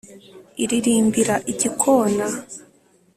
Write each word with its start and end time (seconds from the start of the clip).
iririmbira 0.63 1.35
igikona 1.51 2.25